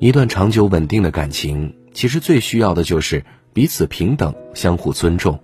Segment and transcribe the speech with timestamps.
[0.00, 5.36] 一段长久稳定的感情，其实最需要的就是彼此平等、相互尊重。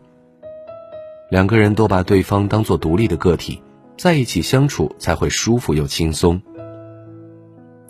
[1.29, 3.61] 两个人都把对方当做独立的个体，
[3.99, 6.41] 在一起相处才会舒服又轻松。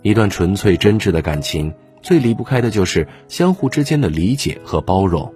[0.01, 5.31] 一段纯粹真挚的感情，最离不开的就是相互之间的理解和包容。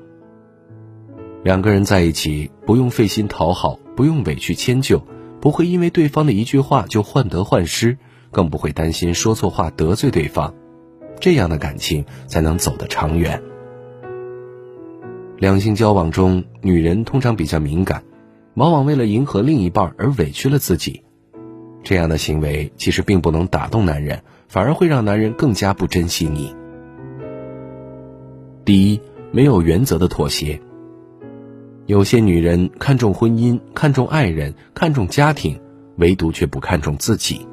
[1.45, 5.07] 两个人在一起，不用费心讨好，不用委屈迁就，
[5.43, 7.99] 不会因为对方的一句话就患得患失，
[8.31, 10.55] 更不会担心说错话得罪对方。
[11.21, 13.43] 这样的感情才能走得长远。
[15.39, 18.03] 两性交往中，女人通常比较敏感，
[18.55, 21.03] 往往为了迎合另一半而委屈了自己。
[21.85, 26.55] 这样的行为其实并不能打动男人，反而会让男人更加不珍惜你。
[28.65, 29.01] 第一，
[29.31, 30.61] 没有原则的妥协。
[31.87, 35.59] 有些女人看重婚姻，看重爱人，看重家庭，
[35.97, 37.47] 唯独却不看重自己。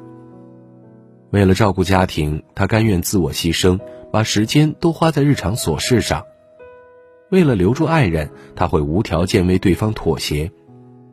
[1.30, 3.78] 为了照顾家庭，她甘愿自我牺牲，
[4.12, 6.24] 把时间都花在日常琐事上。
[7.30, 10.50] 为了留住爱人，他会无条件为对方妥协，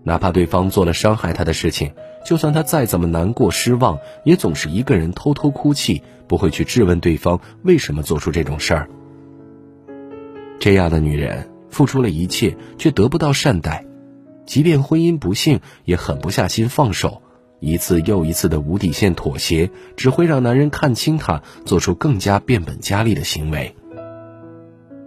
[0.04, 1.92] 哪怕对方做了伤害他的事情，
[2.24, 8.88] 就算他再怎么难过失望，也总是一个人偷偷哭泣，不会去质问对方为什么做出这种事儿。
[10.60, 13.84] 这样的女人付出了一切，却得不到善待，
[14.46, 17.24] 即便婚姻不幸，也狠不下心放手，
[17.64, 23.74] 一次又一次的无底线妥协，只会让男人看清她，做出更加变本加厉的行为。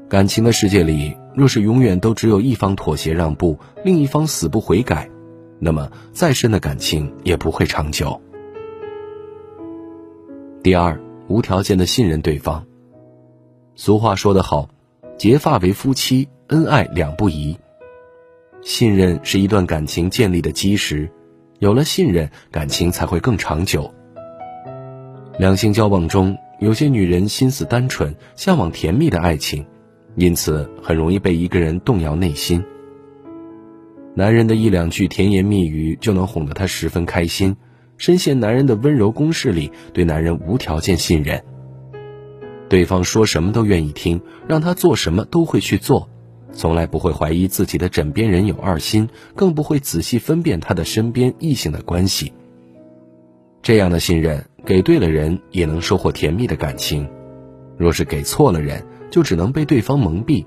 [0.09, 5.11] 感情的世界里，若是永远都只有一方妥协让步，另一方死不悔改，
[5.59, 8.19] 那么再深的感情也不会长久。
[10.63, 12.65] 第二，无条件的信任对方。
[13.75, 14.71] 俗话说得好
[15.19, 17.59] ，“结发为夫妻，恩爱两不疑。”
[18.63, 21.11] 信任是一段感情建立的基石，
[21.59, 23.93] 有了信任，感情才会更长久。
[25.39, 29.67] 两性交往中，有些女人心思单纯，向往甜蜜的爱情。
[30.15, 32.65] 因此，很容易被一个人动摇内心。
[34.15, 37.57] 男人的一两句甜言蜜语就能哄得她十分开心，
[37.99, 41.43] 深陷男人的温柔攻势里，对男人无条件信任。
[42.69, 46.09] 对方说什么都愿意听，让他做什么都会去做，
[46.53, 52.33] 从来不会怀疑自己的枕边人有二心，更不会仔细分辨他的身边异性的关系。
[53.63, 57.05] 这样的信任，给对了人也能收获甜蜜的感情；
[57.77, 60.47] 若是给错了人，就只能被对方蒙蔽，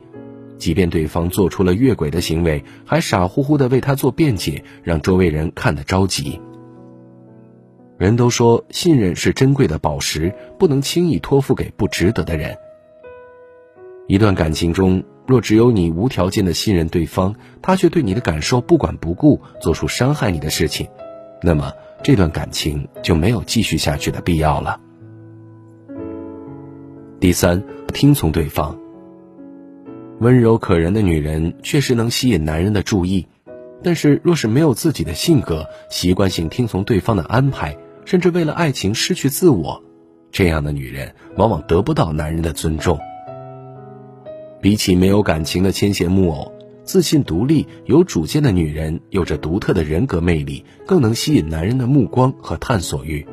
[0.58, 6.40] 即便对方做出了越轨的行为，还傻乎乎的为他做辩解，让周围人看得着急。
[7.98, 12.58] 人都说信任是珍贵的宝石，不能轻易托付给不值得的人。
[14.10, 20.88] 一段感情中，若只有你无条件的信任对方，他却对你的感受不管不顾，做出伤害你的事情，
[21.44, 21.72] 那么
[22.02, 24.82] 这段感情就没有继续下去的必要了。
[27.20, 27.64] 第三。
[27.92, 28.80] 听从对方，
[30.20, 33.26] 温柔可人的女人确实能吸引男人的注意，
[33.84, 39.84] 但是若是没有自己的性格，习惯性听从对方的安排，甚至为了爱情失去自我，
[40.32, 43.00] 这样的女人往往得不到男人的尊重。
[44.62, 46.52] 比起没有感情的牵线木偶，
[46.84, 53.26] 自信独立、有主见的女人有着独特的人格魅力，更能吸引男人的目光和探索欲。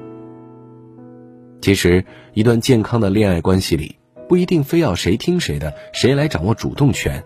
[1.60, 2.04] 其实，
[2.34, 3.96] 一段健康的恋爱关系里，
[4.28, 7.24] 不一定非要谁听谁的，谁来掌握主动权。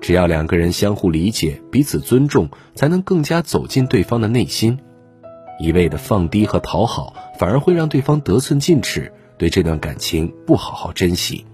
[0.00, 4.78] 只要两个人相互理解、彼此尊重，才能更加走进对方的内心。
[5.58, 11.44] 一味的放低和讨好，反而会让对方得寸进尺，对这段感情不好好珍惜。